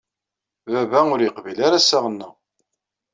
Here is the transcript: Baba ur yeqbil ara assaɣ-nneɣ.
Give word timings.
Baba 0.71 0.99
ur 1.13 1.19
yeqbil 1.21 1.59
ara 1.67 1.77
assaɣ-nneɣ. 1.79 2.33